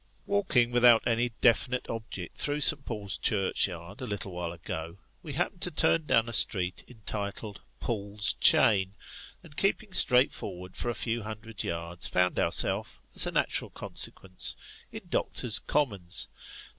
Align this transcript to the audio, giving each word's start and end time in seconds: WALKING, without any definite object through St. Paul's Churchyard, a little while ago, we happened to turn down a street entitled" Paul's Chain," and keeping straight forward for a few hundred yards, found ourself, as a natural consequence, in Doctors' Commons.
WALKING, 0.25 0.71
without 0.71 1.03
any 1.05 1.29
definite 1.41 1.87
object 1.87 2.35
through 2.35 2.61
St. 2.61 2.83
Paul's 2.85 3.19
Churchyard, 3.19 4.01
a 4.01 4.07
little 4.07 4.31
while 4.31 4.51
ago, 4.51 4.97
we 5.21 5.33
happened 5.33 5.61
to 5.61 5.69
turn 5.69 6.07
down 6.07 6.27
a 6.27 6.33
street 6.33 6.83
entitled" 6.87 7.61
Paul's 7.79 8.33
Chain," 8.33 8.95
and 9.43 9.55
keeping 9.55 9.93
straight 9.93 10.31
forward 10.31 10.75
for 10.75 10.89
a 10.89 10.95
few 10.95 11.21
hundred 11.21 11.63
yards, 11.63 12.07
found 12.07 12.39
ourself, 12.39 12.99
as 13.13 13.27
a 13.27 13.31
natural 13.31 13.69
consequence, 13.69 14.55
in 14.91 15.03
Doctors' 15.07 15.59
Commons. 15.59 16.29